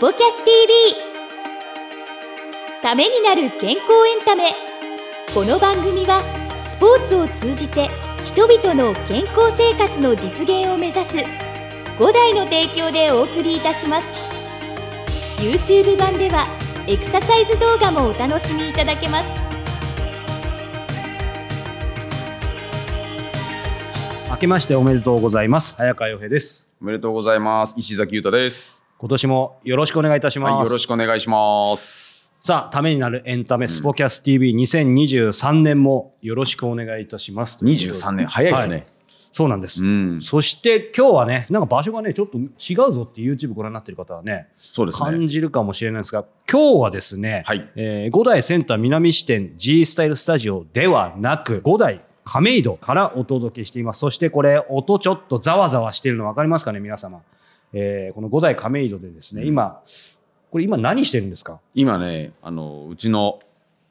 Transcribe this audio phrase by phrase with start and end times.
[0.00, 0.94] ポキャス TV
[2.80, 4.52] ためになる健康エンタメ。
[5.34, 6.22] この番組は
[6.70, 7.90] スポーツを通じて
[8.24, 14.06] 人々の健康生活の実現を目指す5台の提供でお送りいたします。
[15.42, 16.46] YouTube 版では
[16.86, 19.26] エクササイズ動画もお楽しみいただけます。
[24.30, 25.74] 明けましておめでとうございます。
[25.74, 26.70] 早川洋平です。
[26.80, 27.74] おめでとうございます。
[27.76, 28.87] 石崎裕太です。
[29.00, 32.28] 今年もよろしくお願いいたします、はい、よろしくお願いします。
[32.40, 37.64] さあためになるエンタメスポキャス TV2023 年もよろしくお願いいたします。
[37.64, 38.88] 23年、早いですはね。
[39.32, 45.10] そうなんです、うん、そして今日はねなんか場所がねちょっと違うぞって YouTube ご覧になってる方はねそうですね。
[45.10, 47.70] 感じるかもしれないんですが今日はですね、はい。
[47.76, 54.00] えー五代センター南支店 G スタイルスタジオではなく五代亀戸からお届けしています。
[54.00, 57.22] そしてこれ音ちょっとざわざわしてるの分かりますかね皆様、
[57.72, 59.82] えーこの五代亀戸でですね、今
[60.50, 61.60] これ今何してるんですか？
[61.74, 63.40] 今ね、あの、うちの、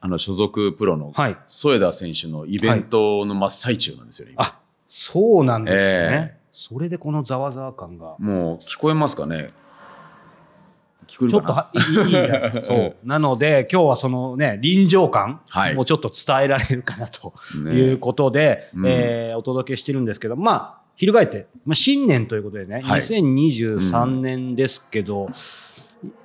[0.00, 1.36] あの、所属プロの、はい。
[1.46, 4.34] 添田選手のイベントの真っ最中なんですよね。
[4.34, 4.44] 今。
[4.44, 8.16] あそうなんですね、えそれでこのざわざわ感が。
[8.18, 9.48] もう、聞こえますかね？
[11.06, 12.96] 聞こえちょっとるかなはいいいいいやつ そう。
[13.04, 15.74] なので今日はそのね臨場感はい。
[15.74, 17.32] もうちょっと伝えられるかなと
[17.64, 17.70] ね。
[17.72, 18.86] いうことで、うん。
[18.86, 23.00] えーお届けしてるんですけどまあ翻って、まあ、新年ということでね、はい。
[23.00, 25.28] 2023年ですけど、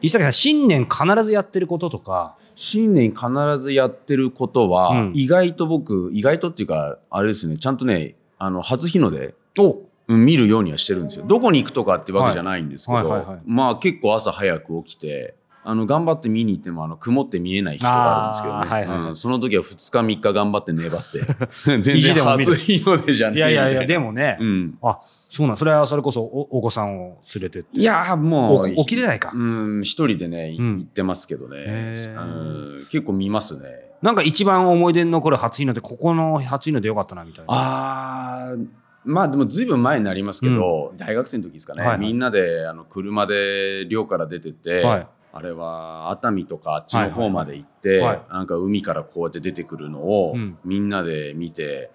[0.02, 2.36] 石崎さん新年必ずやってることとか。
[2.56, 3.28] 新年必
[3.60, 5.12] ずやってることは、うん。
[5.16, 9.82] 意外と僕、意外とっていうか、あれですね、ちゃんとね、あの、初日の出、お。
[10.08, 11.26] うん見るようにはしてるんですよ。
[11.26, 15.36] どこに行くとかってわけじゃないんですけど、まあ結構朝早く起きて、
[15.66, 19.10] あの頑張って見に行ってもあの曇って見えない日とかあるんですけどね、はいはいはい。
[19.10, 21.20] うんその時は2日3日頑張って粘って。
[21.82, 29.32] 全然初日の出じゃねえいやいやいやでも、もね、うん、あそうなんそれはそれこそおお子さんを連れてっていやーもうお起きれないか。
[29.34, 31.96] うん一人でね、行ってますけどね。
[32.08, 32.88] うん。
[32.92, 33.94] 結構見ますね。
[34.02, 37.54] なんか一番思い出に残る初日の出ここの初日の出よかったなみたいな。
[37.54, 38.68] あー
[39.06, 42.00] まあでもずいぶん前になりますけど、大学生の時ですかね、はいはい。
[42.00, 48.34] みんなであの車で寮から出てって、はいあれは熱海とかあっちの方まで行って、はいはいはい。
[48.34, 50.60] なんか海からこうやって出てくるのを、うん。
[50.64, 51.90] みんなで見て、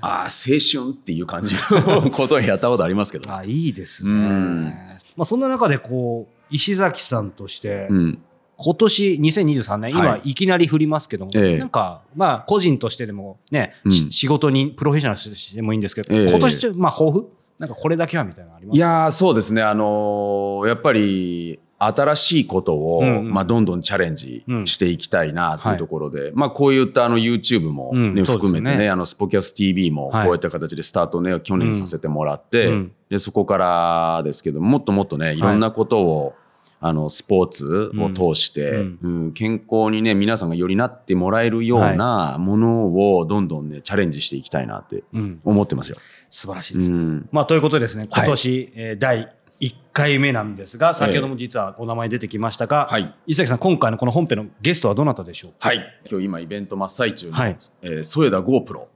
[0.00, 4.10] ああ青春っていう感じのことをやったことありますけど、あいいですね。
[4.10, 4.72] うん。
[5.16, 8.22] まあ、そんな中でこう石崎さんとして、うん、
[8.56, 10.30] 今年2023年、今はい。
[10.30, 11.58] いきなり振りますけども、ええ。
[11.58, 13.90] なんかまあ個人としてでもね、うん。
[13.90, 16.30] し仕事にプロフェッショナルとしてもいいんですけど、ええ。
[16.30, 17.28] 今年ちょっとまあ抱負？
[17.58, 18.86] なんかこれだけはみたいなのありますか？
[18.86, 19.62] いやーそうですね。
[19.62, 23.30] あのーやっぱり新しいことを、うんうん。
[23.30, 28.60] まあ、どんどんチャレンジしていきたいなというところで、まあ、こういったあの YouTube も、うんねそうですね。
[28.60, 30.28] 含めてねあのスポキャス TV もこはい。
[30.28, 32.92] うやった形でスタートね、去年させてもらって、うん。
[33.10, 35.40] でそこからですけどもっともっとねい。
[35.40, 36.34] ろんなことを、
[36.84, 38.98] あのスポーツを通して、うん。
[39.02, 45.96] うん健康にね皆さんがよりなってもらえるようなものをどんどんねチャレンジしていきたいなってうん、思ってますよ。
[46.28, 46.90] 素晴らしいです。
[46.90, 47.28] うん。
[47.30, 48.24] まあ、ということでですね、はい。
[48.24, 53.14] 今年、えー第1回目なんですが、先ほども実はお名前出てきましたが、はい。
[53.26, 55.68] 石崎さん、今回のこの本編のゲストはどなたでしょうか？
[55.68, 57.56] はい、今日今イベント真っ最中の、はい。
[57.82, 58.86] えー添田 GoPro、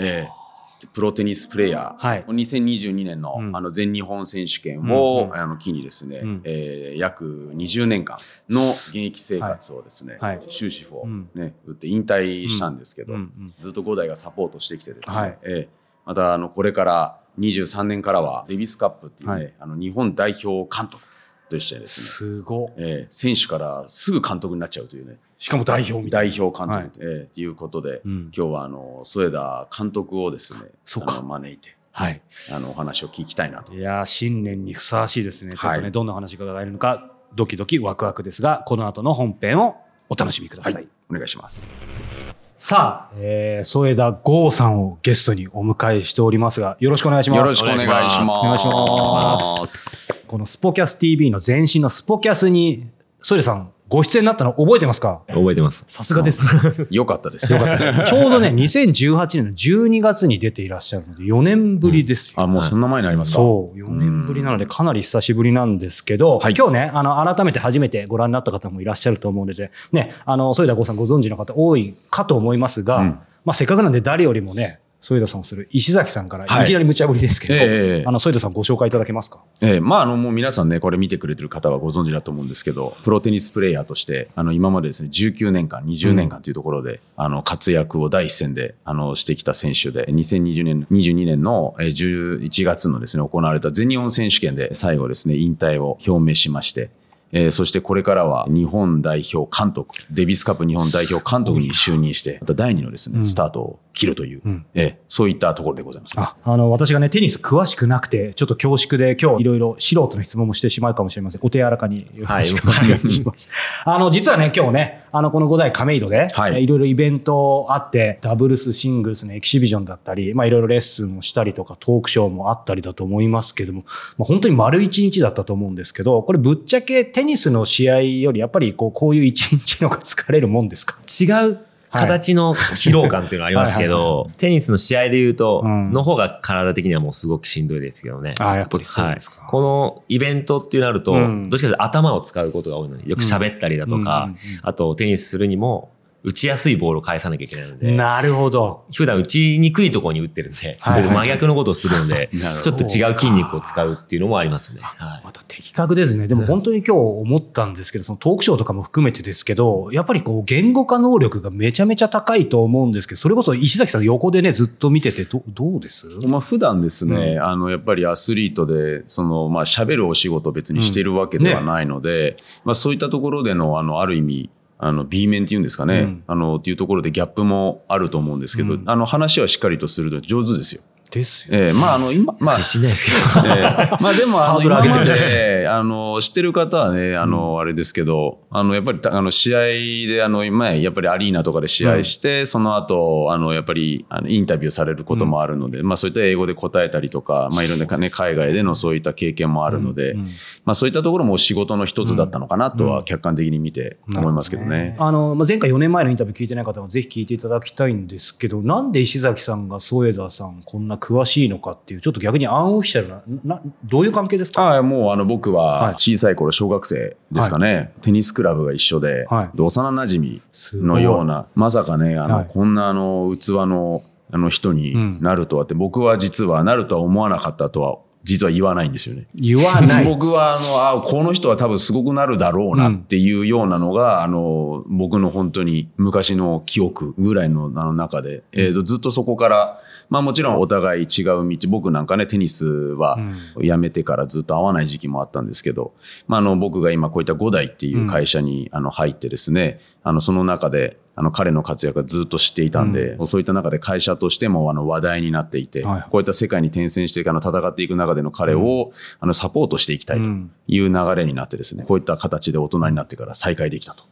[0.00, 0.44] えー
[0.92, 2.24] プロテニスプレーヤー、はい。
[2.28, 3.56] 2022年の,、うん。
[3.56, 6.42] あの全日本選手権を、うんうんあの機にですね、うん。
[6.44, 8.18] えー約20年間
[8.50, 10.40] の現役生活をですね、はい。
[10.48, 11.28] 終止符を、うん。
[11.34, 13.54] ね打って引退したんですけど、うんうん。
[13.58, 15.38] ずっと五代がサポートしてきてですね、はい。
[15.42, 21.02] えーまたあのこれから23年からはデビスカップっていうね、はいあの日本代表監督
[21.48, 32.06] としてですね、すごえー選手からすぐ監督になっちゃうというねしかも代表みたい代表監督、えーっていうことで、うん今日はあの添田監督をですねそうか招いてな。
[32.06, 32.20] はい。
[32.52, 33.72] あのお話を聞きたいなと。
[33.72, 35.52] いやー新年にふさわしいですね。
[35.52, 39.76] ちょっとね、はいどんなお話が伺えるのか、ドキドキワクワクですが、この後の本編を
[40.08, 40.74] お楽しみください。
[40.74, 42.33] はい、お願いします。
[42.66, 47.36] さあ、えー、添田剛さんをゲストにお迎えしておりますが、よろしくお願いします。
[47.36, 48.40] よろしくお願いします。
[48.40, 50.08] お願いします。
[50.26, 52.86] このスポキャス TV の前身のスポキャスに、
[53.20, 55.22] 添田さん、ご出演になったの覚えてますか？
[55.28, 55.84] 覚えてます。
[55.86, 56.48] さすがですね。
[56.90, 57.52] よかったです。
[57.52, 58.10] よかったです。
[58.12, 62.42] ちょうどね、2018年の12月に出ていらっしゃるので、4年ぶりですよ。
[62.42, 63.36] あ、もうそんな前になりますか。
[63.36, 76.64] そう、4年ぶりなので、かなり久しぶりなんですけど、はい今日ね、あの、改めて初めてご覧になった方もいらっしゃると思うので、ね、あの、添田剛さんご存知の方多いかと思いますが、うんまあ、せっかくなんで誰よりもね、添田さんをする石崎さんから、はい。
[76.64, 79.42] いきなり無茶ぶりですけど、ええあの、添田さんご紹介いただけますか？
[79.62, 79.80] ええ。
[79.80, 96.90] まあ、あの、もう皆さんね、これ見てくれてる方はご存知だと思うんですけど、プロテニスプレイヤーとして、あの、今までですね、19年間、20年間というところで、あの、活躍を第一線で、あの、してきた選手で、2020年、22年のえー11月のですね、行われた全日本選手権で最後ですね、引退を表明しまして、
[97.34, 104.66] えーそしてこれからは日本代表監督、デビスカップ日本代表監督に就任して、また第二のですね、スタートを切るという、うん。
[104.74, 106.14] えーそういったところでございます。
[106.16, 111.40] ああの私がねテニス詳しくなくてちょっと恐縮で今日いろいろ素人の質問もしてしまうかもしれません。
[111.44, 113.48] お手柔らかによろしくお願いします、
[113.84, 116.66] あの実はね今日ねあのこの五代亀戸で、はい。
[116.66, 123.84] ろいろイベントあってダブルスシングルスのエキシビジョンだったり、まあ、いろいろレッスンをしたりとかトークショーもあったりだと思いますけども、
[124.18, 130.96] まあ、本当に丸一日だったと思うんですけどこれぶっちゃけテニスの試合よりやっぱりこうこういう一日の方が疲れるもんですか？
[131.20, 131.58] 違う
[131.90, 138.34] 形の疲労感っていうのはありますけはいはいど、テニスの試合で言うと、うんの方が体的にはもうすごくしんどいですけどね。
[138.40, 139.46] あやっぱりそうはいですか、。
[139.46, 141.50] このイベントってなると、うん。
[141.50, 144.38] どっちかというと頭を使うことが多いのによく喋ったりだとか、うんうんうん。
[144.62, 145.92] あとテニスするにも
[146.24, 148.86] 打ちやすいボールを返さなきゃいけないので、なるほど。
[148.94, 152.30] 普段打ちにくいところに打ってるんで、はいはい真逆のことをするので、
[152.62, 154.80] ちょっと違う筋肉を使うっていうのもありますね。
[154.80, 155.22] はい。
[155.22, 156.26] また的確ですね。
[156.26, 166.06] でも本当に今日思ったんですけど、そのトークショーとかも含めてですけど、やっぱりこう言語化能力がめちゃめちゃ高いと思うんですけど、それこそ石崎さん横でね、ずっと見ててど、どうです？
[166.26, 174.50] まあ普段ですね、あのやっぱりアスリートでそのまあ喋るお仕事を別にしてるわけではないので、まあそういったところでのあのある意味
[174.84, 176.24] あの B 面っていうんですかね、うん。
[176.26, 178.82] あのっていうところでギャップもあると思うんですけど、うん。
[178.84, 180.82] あの話はしっかりとすると上手ですよ。
[181.14, 181.58] ですよ。
[181.58, 182.56] ええまああの今まあ。
[182.56, 183.46] 自信ないですけど。
[183.46, 183.62] ええ。
[184.00, 189.60] まあでもあの今まであの知ってる方はねあのあれですけどあのやっぱりたあの試合
[190.06, 200.20] であの前やっぱりアリーナとかで試合して、その後あのやっぱりあのインタビューされることもあるので、まあそういった英語で答えたりとかまあいろんなね海外でのそういった経験もあるので、うん。
[200.20, 200.26] うん。
[200.64, 204.96] まあそういったところも仕事の一つだったのかなとは客観的に見て思いますけどね。
[204.98, 214.62] あの、まあ、前回4年前のインタビュー聞いてない方はぜひ聞いていただきたいんですけど、なんで石崎さんが添田さんこんな詳しいのかっていう、ちょっと逆にアンオフィシャルな、などういう関係ですか？
[214.62, 215.82] ああもうあの僕はい。
[215.88, 219.56] は小さい頃小学生ですかね、テニスクラブが一緒で、はい。
[219.56, 220.40] で幼なじみ
[220.72, 222.46] のようなまさかねあの、はい。
[222.48, 224.02] こんなあの器の
[224.32, 229.26] あの人になるとはって、僕は実はなるとは思わなかったとは実は言わないんですよね。
[229.34, 230.04] 言わない。
[230.04, 243.18] 僕はあのあこの人は多分すごくなるだろうなっていうようなのが、あの僕の本当に昔の記憶ぐらいのあの中で、えーとずっとそこから、まあ、もちろんお互い違う道僕なんかねテニスは
[243.58, 245.92] やめてからずっと会わない時期もあったんですけど、
[246.26, 258.90] まあ、あの僕が今こういった五代っていう会社にあの入ってですね、あのその中であの彼の活躍がずっと知っていたんで、そういった中で会社としてもあの話題になっていて、はいこういった世界に転戦してあの戦っていく中での彼を、
[259.20, 260.24] あのサポートしていきたいと
[260.68, 264.04] いう流れになってですね、こういった形で大人になってから再開できたと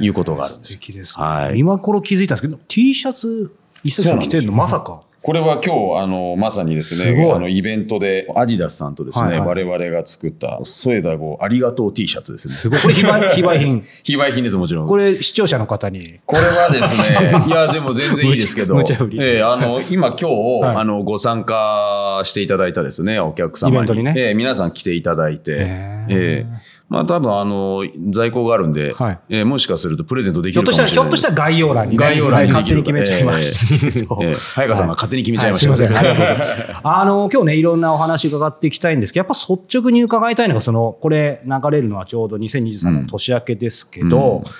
[0.00, 0.78] いうことがあるんですよ。
[0.80, 1.58] 素敵ですね、はい。
[1.58, 5.00] 今頃気づいたんですけど、T シャツ、石崎さん着てるのまさか。
[5.26, 12.54] これは今日、あの、まさにですね、あの、イベントで、アディダスさんとですね、はいはい我々が作った、添田号ありがとう T シャツですね。
[12.54, 12.80] すごい。
[12.80, 13.82] これ非売 非売品。
[14.04, 14.86] 非売品です、もちろん。
[14.86, 16.20] これ視聴者の方に。
[16.26, 18.80] これはですね、 いや、でも全然いいですけど、
[19.18, 20.24] ええあの、今今日、
[20.62, 23.76] はいあの、ご参加していただいたですね、お客様に。
[23.78, 31.34] イベントにねええ皆さん来ていただいて、へえええまあ多分あの、在庫があるんで、はいええもしかするとプレゼントできひょっとしたら、るかもしれない。
[31.34, 34.18] ひょっとしたら概要欄に、ね、概要欄にで勝手に決めちゃいましたけど。
[34.22, 35.98] ええ早川さんが勝手に決めちゃいましたはすいません。
[35.98, 36.80] ありがとうございまます。
[36.84, 44.52] あの、今日ね、いろんなお話伺っていきたいんですけど、やっぱ率直に伺いたいのが、その、これ流れるのはちょうど2023年の年明けですけど、うん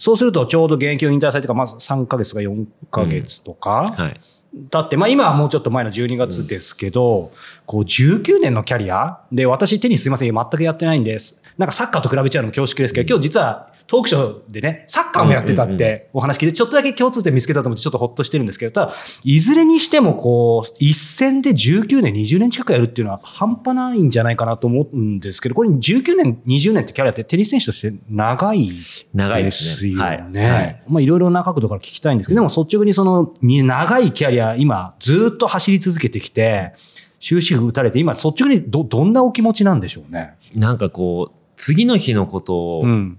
[0.00, 4.20] そうするとちょうど現役を引退されてから、まず3ヶ月か4ヶ月とか、はい。
[4.54, 7.32] だって、まあ今はもうちょっと前の12月ですけど、
[7.66, 11.42] こう19年のキャリアで、私テニスすいません、全くやってないんです。
[11.56, 18.92] なんかサッカーと比べちゃうのも恐縮ですけど、今日実はトークショーでね、サッカーもやってたってお話聞いて、ちょっとだけ共通点見つけたと思ってちょっとほっとしてるんですけど、ただ、
[19.24, 28.70] いずれにしてもこう、一戦で19年、20年近くやるっていうのは半端ないんじゃないかなと思うんですけど、これ19年、20年ってキャリアってテニス選手として長い
[29.12, 30.02] 長いでですよね。
[30.02, 36.72] はいはいまあいろいろな角度から聞きたいんですけど、でも率直にそのに長いキャリア、今ずっと走り続けてきて、
[37.20, 40.34] 終止符打たれて、今率直にど、どんなお気持ちなんでしょうね。
[40.54, 43.18] なんかこう、次の日のことを、うん。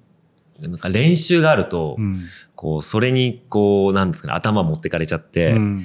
[0.60, 2.16] なんか練習があると、うん。
[2.56, 5.82] こう、それに、こう、なんですかね、頭持ってかれちゃって、うん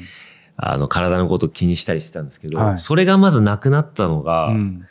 [0.56, 4.86] あの、体のことを気にしたりしてたんですけど、はいそれがまずなくなったのが、うん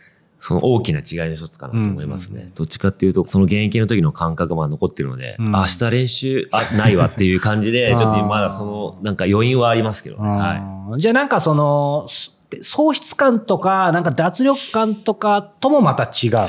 [0.48, 2.44] その大きな違いの一つかなと思いますね。
[2.44, 10.30] うんどっちかっていうと、その現役の時の感覚が残ってるので、うん明日練習あないわっていう感じで、 ちょっとまだその、なんか余韻はありますけどね。
[10.30, 11.00] はい。
[11.02, 16.48] じゃあなんかその、そ喪失感とか、なんか脱力感とかともまた違う？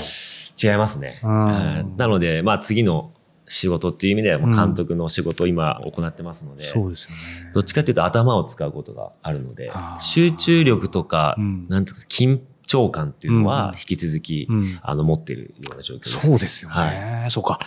[0.63, 1.21] 違いますね。
[1.25, 3.13] うんはいなので、まあ次の
[3.49, 7.51] 仕事っていう意味では、監督の仕事を今行ってますので、そうですよね。
[7.55, 13.45] どっちかっていうと頭を使うことがあるので集中力とか、うんなんていうか、緊長感っていうのうん。
[13.47, 14.79] は引き続き、うん。
[14.83, 16.75] あの持ってるような状況です、そうですよね。
[16.75, 17.31] はい。
[17.31, 17.59] そうか。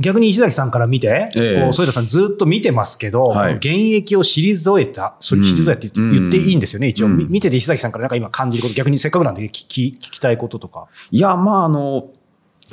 [0.00, 1.60] 逆に石崎さんから見て、ええ。
[1.60, 3.54] こう、添田さんずっと見てますけど、はい。
[3.56, 5.46] 現役を退いた、それうん。
[5.46, 7.06] 退いて言って言っていいんですよね、一応。
[7.06, 7.18] うん。
[7.18, 10.88] み見てて石崎さんからなんか今感じること、逆にせっかくなんで聞き聞きたいこととか。
[11.10, 12.08] いや、まあ、あの、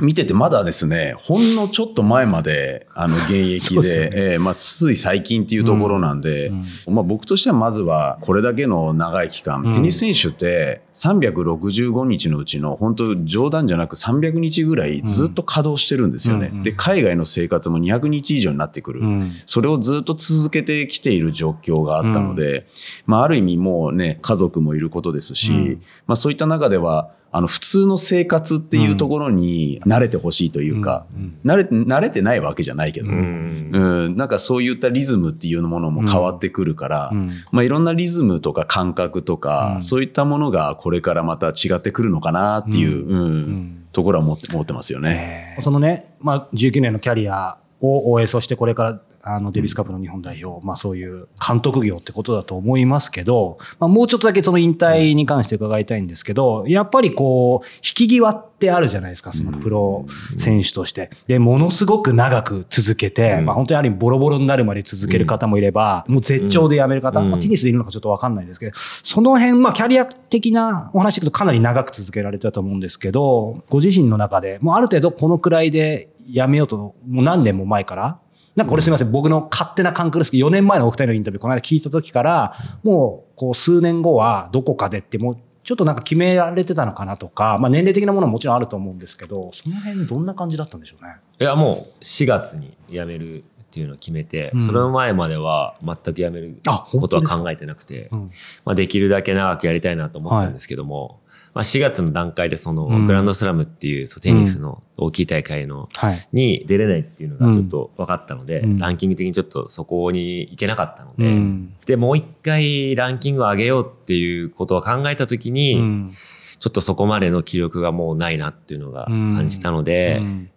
[0.02, 4.10] 見ててまだですね、ほんのちょっと前まで、あの、現役 ですよね。
[4.10, 6.52] で、えーまあ、つい最近っていうところなんで、
[6.88, 9.74] まあ、僕としてはまずは、これだけの長い期間、うん。
[9.74, 16.52] テニス選手って、365日のうちの、本当冗談じゃなく300日ぐらいずっと稼働してるんですよね。
[16.54, 19.02] うんで、海外の生活も200日以上になってくる。
[19.02, 19.32] うん。
[19.46, 22.68] それをずっと続けてきている状況があったので、
[23.06, 25.82] まあ、ある意味もうね、家族もいることですし、うん。
[26.08, 31.38] まあ、そういった中では、あの、普通の生活っていうところに慣れてほしいというか、うん。
[31.46, 37.32] 慣れて、慣れてないわけじゃないけど、ううんんなんかそういったリズムっていうものも変わってくるから、うん。
[37.52, 39.82] まあ、いろんなリズムとか感覚とか、うん。
[39.82, 43.30] そういったものがこれからまた違ってくるのかなっていう、うん。
[43.30, 45.58] んところは思って思ってますよね。
[45.62, 49.02] そのね、まあ、19年のキャリアを終え、そしてこれから
[49.36, 60.06] あのデビスカップの日本代表、まあ、そういう監督業ってことだと思いますけど、まあ、もうちょっとだけその引退に関して伺いたいんですけど、やっぱりこう、引き際ってあるじゃないですか、そのプロ
[60.38, 61.10] 選手として。
[61.28, 63.46] で、ものすごく長く続けて、うん。
[63.46, 67.32] まあ、本当にある意味ボロボロになるまで続ける方もいれば、もう絶頂で辞める方、うん。
[67.32, 78.20] まあ、テニスでいるのかちょっとわかんないですけど、その辺、まあ、キャリア的なお話聞くとかなり長く続けられてたと思うんですけど、ご自身の中で、もうある程度このくらいで辞めようと、もう何年も前から、
[78.58, 91.18] なんかこれすみません、僕の勝手な感覚ですけど、4年前のお二人のインタビュー、この間聞いた時から、もう、こう、数年後はどこかでって、もう、ちょっとなんか決められてたのかなとか、まあ年齢的なものももちろんあると思うんですけど、その辺どんな感じだったんでしょうね。
[91.40, 94.60] いやもう4月に辞めるっていうのを決めて、うん。
[94.62, 96.62] その前までは全く辞める
[96.92, 98.32] ことは考えてなくて、うん。
[98.64, 101.20] まあ、できるだけ長くやりたいなと思ったんですけども、
[101.54, 103.06] まあ、4月の段階でそのうん。
[103.08, 106.28] グランドスラムっていうテニスの大きい大会のはい。
[106.32, 108.78] に出れないっていうのがちょっと分かったので、うん。
[108.78, 111.74] ランキング的にちょっとそこに行けなかったのうで、ん。
[111.86, 116.12] でもう一回ランキングを上げようっていうことを考えた時に、うん。
[116.60, 120.50] ちょっとそこまでの気力がもうないなっていうのが感じたので、うん。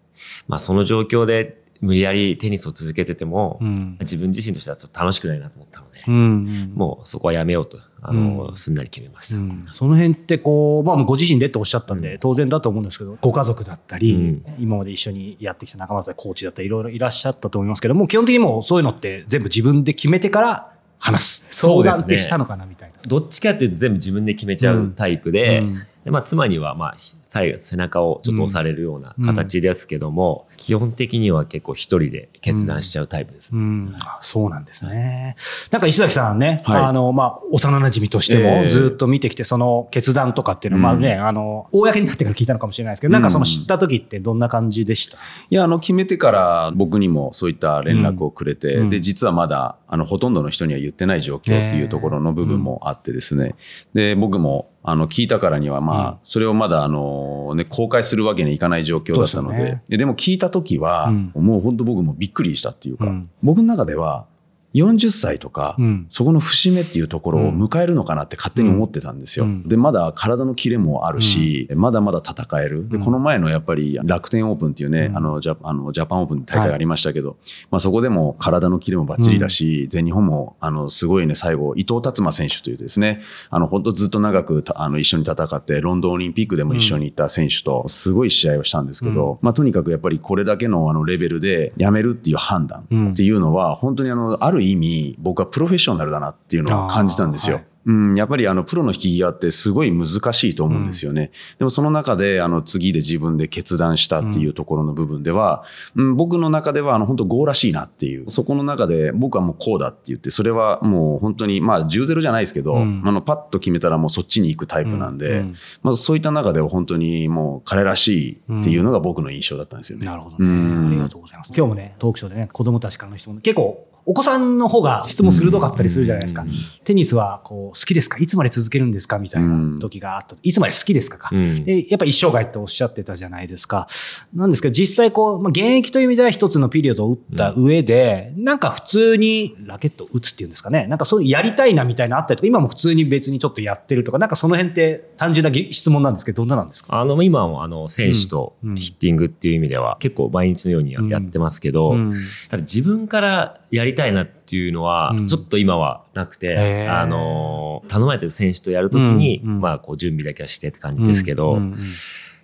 [0.49, 3.97] まあその状況で無理やりテニスを続けてても、うん。
[4.01, 6.73] 自分自身としてはちょっと楽しくないなと思ったので、うん。
[6.75, 8.57] もうそこはやめようと、あの、うん。
[8.57, 9.37] すんなり決めました。
[9.37, 9.67] うん。
[9.73, 14.45] その辺ってこう、まあ、ご自身でっておっしゃったんで、当然だと思うんですけど、ご家族だったり、うん。
[14.59, 21.57] 今まで一緒にやってきた仲間だったり、コーチだったり、いろいろいらっしゃったと思いますけども、基本的にもうそういうのって全部自分で決めてから話す。
[21.57, 22.03] そうですね。
[22.03, 23.01] 相談ってしたのかなみたいな。
[23.07, 25.75] どっちかっていうと全部自分で決めちゃうタイプで、うん。
[26.05, 26.97] でまあ、妻にはまあ
[27.31, 33.61] 最後背中をちょっと押されるような形ですけども、基本的には結構一人で決断しちゃうタイプですね。
[33.61, 35.37] うん、あそうなんですね。
[35.71, 36.83] なんか石崎さんね、はい。
[36.83, 38.63] あの、まあ、幼馴染としてええ。
[38.63, 41.01] もずっと見てきて、その決断とかっていうのは、うん。
[41.01, 45.17] まあね、あの、公になってから聞いたのかもしれないですけど、なんかその知った時ってどんな感じでした？
[45.17, 48.91] いや、あの、決めてから僕にもそういった連絡をくれて、うん。
[48.91, 53.55] で、実はまだ、あの、ほとんどの人には言ってない状況っていうところの部分もあってですね。
[53.95, 56.19] で、僕も、あの、聞いたからには、まあ、うん。
[56.23, 57.20] それをまだ、あの、
[57.55, 59.83] ね、公開するわけにはいかない状況だったので、でね。
[59.89, 61.33] ででも聞いた時は、うん。
[61.35, 63.31] もう本当僕もびっくりしたっていうか、うん。
[63.43, 64.27] 僕の中では、
[64.75, 66.07] 40歳とか、うん。
[66.09, 69.45] そこの節目っていうところを迎えるのかなって勝手に思ってたんですよ。
[69.45, 69.69] うん。
[69.69, 72.89] で、まだ体のキレもあるし、まだまだ戦える。
[72.89, 73.05] で、うん。
[73.05, 75.17] この前のやっぱり楽天オープンっていうね、うん。
[75.17, 77.37] あのジャあのジャパンオープン大会がありましたけど、
[77.71, 97.61] まあそこでも体のキレもバッチリだし、全日本もあのすごいね、最後、伊藤達馬選手というですね、あの本当ずっと長くたあの一緒に戦って、ロンドンオリンピックでも一緒に行った選手と、すごい試合をしたんですけど、まあとにかくやっぱりこれだけのあのレベルでやめるっていう判断っていうのは、本当にあの、ある意味、僕はプロフェッショナルだなっていうのを感じたんですよ。
[97.87, 101.31] うん、やっぱりあのプロの引き際ってすごい難しいと思うんですよね。
[101.59, 105.65] でもその中であの次で自分で決断したっていうところの部分では、
[105.97, 120.07] うん、僕の中ではあの本当ゴーらしいなっていう、そこの中で僕はもうこうだって言って、それはもう本当にまあ10-0じゃないですけど、うんあのパッと決めたらもうそっちに行くタイプなんで、うんまずそういった中では本当にもう彼らしいっていうのが僕の印象だったんですよね。
[120.07, 120.45] なるほどね。
[120.45, 121.53] うんありがとうございます。
[121.57, 126.45] 今日もね、トークショーでね、子供たちからの質問、結構、お子さんの方が質問鋭かったりするじゃないですか。
[126.83, 128.19] テニスはこう好きですか？
[128.19, 129.21] いつまで続けるんですか？
[129.21, 130.35] みたいな時があった。
[130.43, 131.19] いつまで好きですか？
[131.19, 131.65] か、うん。
[131.65, 133.87] でやっぱ一生涯っておっしゃってたじゃないですか。
[134.35, 140.89] なんですけど、実際こう、まあ、現役という意味では一つのピリオドを打った上で、なんか普通にラケットを打つっていうんですかね。
[140.89, 146.99] なんかそういうやりたいなみたいなのあったりとか、今も普通に別にちょっとやってるとか、なんかその辺って単純なぎ質問なんですけど、どんななんですか？
[146.99, 148.75] あの、今もあの、選手とうん。
[148.75, 152.13] ヒッティングっていう意味では結構毎日のようにやってますけど、うん。
[152.49, 157.01] ただ自分からやりたいたいなっていうのはうん、ちょっと今はなくて、へー。
[157.01, 159.61] あのー、頼まれてる選手とやるときに、うんうん。
[159.61, 161.77] まあ、こう、準備だけはしてって感じですけど、うんうん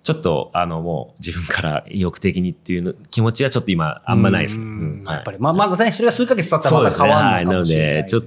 [0.07, 4.57] ちょっと、あの、もう、自分から意欲的にっていうの気持ちはちょっと今、あんまないです。
[4.57, 5.15] ううんはい。
[5.17, 5.91] やっぱり、まあまあ、ね。
[5.91, 8.05] それが数ヶ月経ったらまた変わるのかもしれないねはい。
[8.05, 8.23] なのでちょっ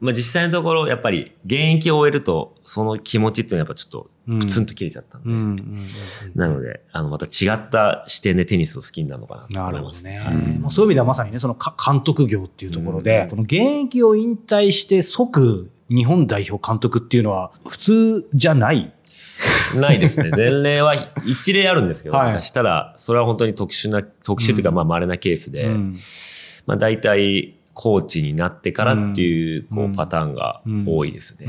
[0.00, 5.86] まあ、実際のところ、やっぱり、現役を終えると、その気持ちっていうのはやっぱちょっと、プツンと切れちゃったんで、うんうんうん
[6.34, 10.04] なので、あの、また違った視点でテニスを好きになるのかなとな思います。
[10.04, 10.60] るほどね。
[10.70, 13.54] そういう意味ではまさにね、そのか監督業っていうところで、この現
[13.86, 18.92] 役を引退して即日本代表監督っていうのは普通じゃない。
[19.76, 20.30] ないですね。
[20.36, 22.42] 前例は一例あるんですけど、はい。
[22.42, 25.96] したら、それは本当に特殊な、特殊というか、まあ、稀なケースで、うん。
[26.66, 31.46] まあ、大体、コーチになってからっていう、こうパターンが多いですね。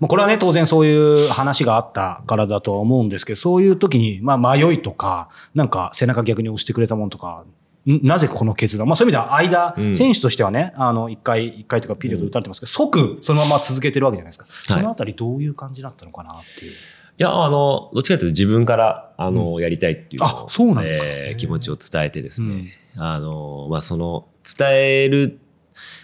[0.00, 7.44] これはね、当然そういう話があったからだとは思うんですけど、そういう時に、まあ、迷いとか、なんか背中逆に押してくれたものとか、
[7.86, 9.94] んなぜこの決断、まあ、そういう意味では間、うん。
[9.94, 14.46] 選手としてはね、あの、一回、一回とかピリオド打たれてますけど、即そのまま続けてるわけじゃないですか。
[14.48, 16.72] そのあたりどういう感じだったのかなっていう。
[17.18, 21.06] いや、あの、どっちかというと自分から、あの、やりたいっていうあそうなんですか。
[21.08, 24.26] えー気持ちを伝えてですね、あの、まあ、その、
[24.58, 25.38] 伝える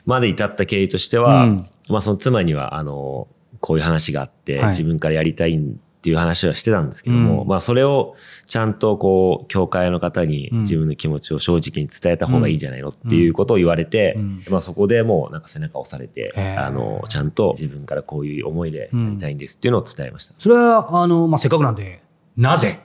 [0.04, 1.69] まで至った経緯としては、うん。
[1.88, 3.28] まあ、その妻には、あの、
[3.61, 4.69] こういう話があって、はい。
[4.71, 5.59] 自分からやりたい
[6.03, 7.49] っていう話はしてたんですけども、うん。
[7.49, 8.17] まあ、それを
[8.49, 10.61] ちゃんと、こう、教会の方にうん。
[10.63, 14.43] 自分の気持ちを正直に伝えた方がいいんじゃないのっていうことを言われて、うん。
[14.51, 20.35] まあ、そこでもう、なんか背中を押されて、あの、ちゃんと自分からこういう思いでやりたいんですっていうのを伝えました。
[20.39, 22.03] それは、あの、まあ、せっかくなんで、
[22.37, 22.81] なぜ？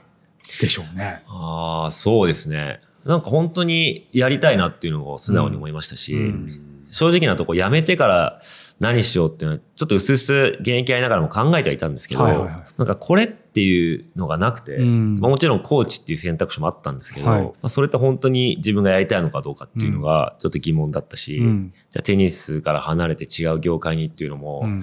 [0.60, 1.22] でしょうね。
[1.26, 2.80] ああ、そうですね。
[3.04, 8.40] なんか本当にやりたいなっていうのを素直に思いましたし、うん正直なとこ辞めてから
[8.80, 12.64] 何しようっていうのは、ちょっと薄々現役やりながらも考えてはいたんですけど、はいはいはい。
[12.78, 15.14] なんかこれっていうのがなくて、うん。
[15.18, 17.42] まあ、もちろんコーチっていう選択肢もあったんですけど、はい。
[17.42, 21.72] まあ、それって本当に自分がやりたいのかどうかっていうのがちょっと疑問だったし、うん。
[21.90, 24.82] じゃあテニスから離れて違う業界にっていうのも、うん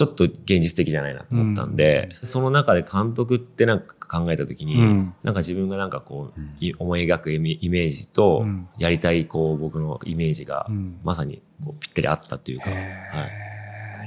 [0.00, 5.14] ちょっと現実的じゃないなと思ったんで、その中で監督ってなんか考えた時に、うん。
[5.22, 11.00] なんか自分がなんかこう、い思い描くイメージとうん、やりたいこう僕のイメージがうん。
[11.04, 13.49] まさにこうぴったりあったというか、はい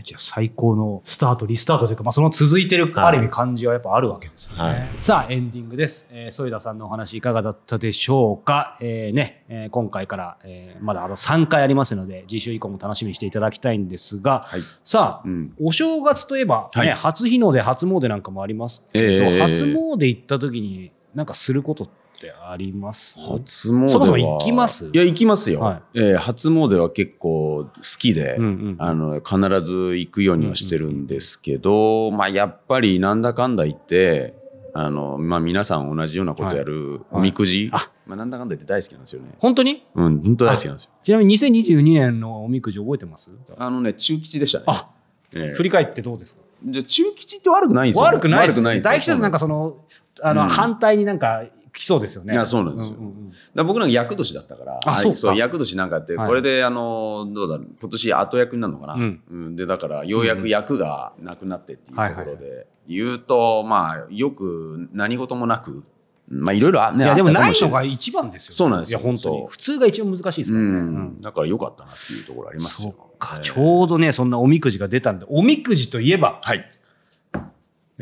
[0.04, 4.64] じゃあ最高のスタート、リスタートというか、まあ、その続いてる、はいある意味感じはやっぱあるわけですよね。
[4.64, 4.88] はい。
[5.00, 6.08] さあ、エンディングです。
[6.12, 8.78] えー、添田さんのお話いかがだったでしょうか？
[8.82, 14.62] えーね、えー今回から、えーまだあと3回ありますので、次週以降も楽しみにしていただきたいんですが、はい。
[14.84, 15.54] さあ、うん。
[15.62, 16.90] お正月といえば、ねはい。
[16.92, 21.94] 初日の出、初詣なんかもありますけど、えー初詣行った時になんかすることって
[22.46, 23.18] あります。
[23.20, 23.90] 初詣は。
[23.90, 24.90] そもそも行きます？
[24.94, 26.00] いや行きますよ、はい。
[26.00, 34.36] えー初詣は結構好きで、うんうんあの必ず行くようにはしてるんですけど、まあ、やっぱりなんだかんだ言って
[34.74, 37.90] あの、まあ、皆さん同じようなことやるおみくじ、あ。
[38.06, 39.30] まあ、なんだかんだ言って大好きなんですよね。
[39.40, 39.86] 本当に？
[39.96, 40.92] うん、本当大好きなんですよ。
[41.04, 43.32] ちなみに2022年のおみくじ覚えてます？
[43.58, 44.66] あのね、中吉でしたね。
[44.68, 44.90] あ
[45.34, 46.42] ええ振り返ってどうですか？
[46.66, 48.60] じゃあ中吉って悪くないんですよ、悪くないです。
[48.60, 48.92] 悪くないんですよ。
[48.92, 49.78] 大吉だとなんかその
[50.22, 50.50] あの、うん。
[50.50, 52.34] 反対になんか来そうですよね。
[52.34, 52.98] いやそうなんですよ。
[52.98, 55.36] んんだから僕なんか厄年だったから、あそうか。
[55.36, 56.28] 厄年なんかって、はい。
[56.28, 58.94] これで、あの、どうだろう、今年後役になるのかな。
[58.94, 59.22] うん。
[59.30, 59.56] うん。
[59.56, 65.84] で、だから、ようやく役がなくなってっていうところで、言うと、まあ、よく何事もなく、
[66.30, 67.54] まあ、いろいろあね、いやでもない。
[67.54, 69.00] のが一番ですよ、そうなんですよ。
[69.00, 71.22] いや本当普通が一番難しいですかうらね、ん。
[71.22, 72.96] だから良かったなっていうところありますそよ。
[72.98, 75.26] うか、ええちょうどねそんなおみくじが出たんで。
[75.28, 76.70] おみくじといえばはい。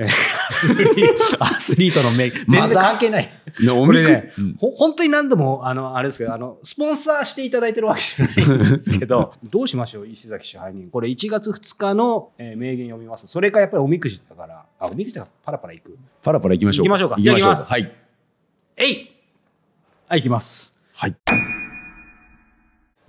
[0.02, 0.08] えー
[1.40, 2.40] アスリートのメイク。
[2.48, 3.30] 全然関係ない。
[3.64, 4.56] ねおみくこれね、うん。
[4.56, 10.08] ほ本当に何度もあのあれですけどあのスポンサーしていただいてるわけじゃないんですけど どうしましょう？
[10.08, 10.90] 石崎支配人。
[10.90, 13.28] これ1月2日の、えー名言読みます。
[13.28, 14.64] それかやっぱりおみくじだから。
[14.80, 15.98] あおみくじだからパラパラいく？
[16.24, 16.86] パラパラ行きましょう。
[16.86, 17.16] 行きましょうか。
[17.18, 17.40] 行きましょう。
[17.40, 17.72] じゃあ行きます。
[17.72, 17.92] はい。
[18.78, 19.12] えい
[20.08, 20.20] はい。
[20.20, 21.16] いきますはい。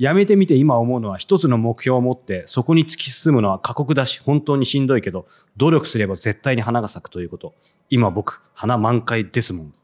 [0.02, 7.54] やめてみて今思うのは一つの目標を持ってそこに突き進むのは過酷だし本当にしんどいけど努力すれば絶対に花が咲くということ。
[7.88, 9.74] 今僕花満開ですもん。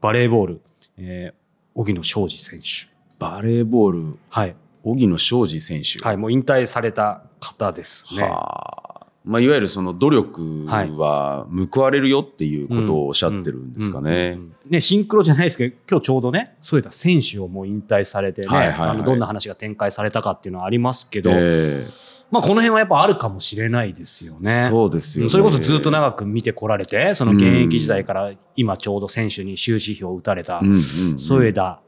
[0.00, 0.60] バレーボール、
[0.96, 1.44] えー
[1.76, 2.94] 荻野昌司選手。
[3.18, 5.98] バレーボール、はい、荻野昌司選手。
[6.06, 8.22] はい、もう引退された方ですね。
[8.22, 8.93] はあ。
[9.24, 14.38] まあ、いわゆるその努力は報われるよっていうことをおっしゃってるんですかね。
[14.68, 21.86] ね、シンクロじゃないですけど、今日ちょうどね、そういった選手をもう引退されてね、はいはいはいあのどんな話が展開されたかっていうのはありますけど、え
[22.30, 24.50] まあこの辺はやっぱあるかもしれないですよえね。
[24.68, 25.30] そうですよ、ね。
[25.30, 30.60] それこそずっと長く見てこられて、その現役時代から今ちょうど選手に終止符を打たれた
[31.16, 31.80] 添田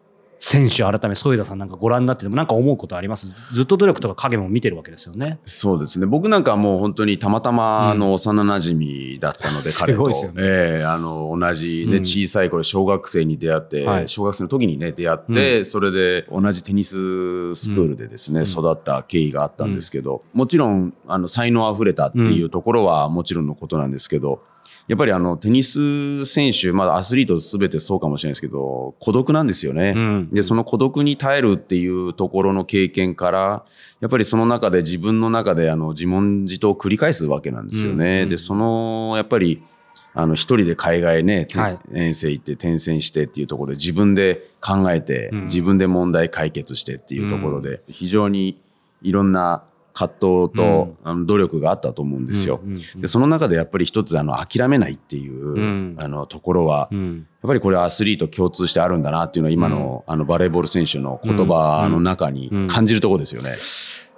[0.48, 3.35] 選手改め添田さんなんかご覧になっててもなんか思うことあります？
[3.52, 5.40] ずっと努力とか影も見てるわけですよね。
[5.44, 6.06] そうですね。
[6.06, 9.96] 僕なんかはもう本当にたまたまの幼馴染だったので、彼と。
[9.96, 10.42] すごいですよね。
[10.44, 12.04] ええあの、同じね、うん。
[12.04, 14.09] 小さい頃、小学生に出会って、はい。
[14.09, 24.44] 小学生の時にね、出会って、それで同じテニススクールでですね、育った経緯があったんですけど、もちろん、あの、才能あふれたっていうところはもちろんのことなんですけど、
[24.88, 29.94] やっぱりあの、テニス選手、まあアスリートすべてそうかもしれないですけど、孤独なんですよね。
[29.96, 30.31] うん。
[30.31, 33.64] で、その孤独に耐えるっていうところの経験から、
[34.01, 38.22] やっぱりその中で自分の中であの自問自答を繰り返すわけなんですよね。
[38.22, 39.62] うんで、その、やっぱり、
[40.14, 41.46] あの、一人で海外ね、
[41.92, 45.42] 遠征行って転戦してっていうところで自分で考えて、うん。
[45.44, 48.61] 自分で問題解決してっていうところで、非常に
[49.03, 49.64] いろんな
[49.96, 52.61] 葛藤と、あの努力があったと思うんですよ。
[52.96, 55.96] で、その中でやっぱり一つあの諦めないっていう、ん。
[55.98, 57.26] あのところは、うん。
[57.42, 63.54] やっぱりこれはアスリート共通してあるんだなっていうのは今の,、あのバレーボール選手の言葉の中に感じるところですよね。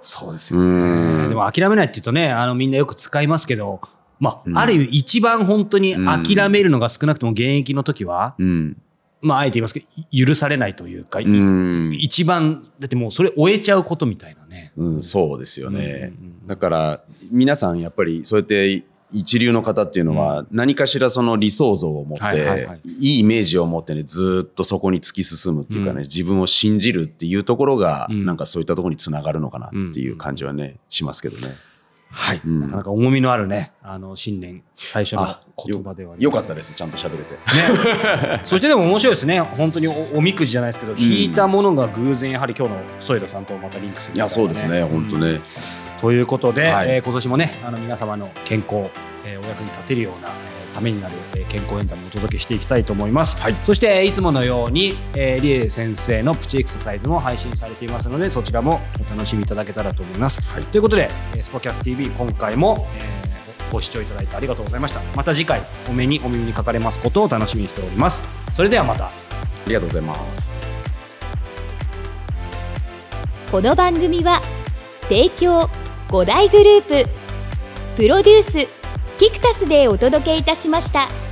[0.01, 1.27] そうですようね。
[1.27, 1.29] ん。
[1.29, 3.79] でも諦めないって言うとね、あのみんなよく使いますけど、
[4.19, 4.57] まあ、うん。
[4.57, 8.77] ある意味一番本当に諦めるのが少なくとも現役の時は、うん。
[9.21, 11.93] まあ、あえて言いますけど、許されないというか、うん。
[11.97, 14.71] 一番、だってもうそれ終えちゃうことみたいなね。
[14.77, 16.47] うん、そうですよねうんうんうん。
[16.47, 31.53] だから、皆さんやっぱりそうやって一流の方っていうのは何かしらその理想像を持って、はいはいはいいいイメージを持ってね、ずっとそこに突き進むっていうかね、うん自分を信じるっていうところが、うんなんかそういったところにつながるのかなっていう感じはね、しますけどね。
[32.11, 32.41] はい。
[32.43, 37.37] うんなかなか重みのあるね、あの、新年最初のあ言葉ではねよかったです、ちゃんと喋れて。
[38.45, 39.39] そしてでも面白いですね。
[39.41, 45.39] 本当におおみくじじゃないですけど、引いたものが偶然やはり今日の添田さんとまたリンクするいや、そうですね、本当ね。
[46.01, 48.89] ということで、はいえー今年もねあの皆様の健康、
[49.25, 53.55] えーお役に立てるような、えーためになる、えー健康エンタメをお届けしていきたいと思います、はい。
[53.65, 63.29] そしてえーいつものように、えー、リエ先生のプチエクササイズも配信されていますのでそちらもお楽しみいただけたらと思います、ということで、えースポキャス TV 今回も、えー
[63.71, 64.99] ご視聴いただいてありがとうございました。
[65.15, 68.21] また次回お目にお耳にかかれますことを楽しみにしております。
[68.55, 69.05] それではまた。
[69.05, 69.11] あ
[69.67, 70.49] りがとうございます。
[73.51, 74.41] この番組は
[75.03, 75.69] 提供
[76.07, 77.09] 5大グループ
[77.95, 78.78] プロデュース
[79.19, 81.28] キクタスでお届けいたしました。